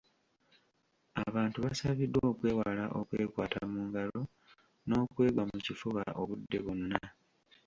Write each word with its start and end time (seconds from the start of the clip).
Abantu 1.25 1.57
basabiddwa 1.65 2.21
okwewala 2.31 2.83
okwekwata 2.99 3.59
mu 3.71 3.81
ngalo 3.87 4.21
n'okwegwa 4.87 5.43
mu 5.51 5.57
kifuba 5.65 6.01
obudde 6.21 6.57
bwonna. 6.63 6.99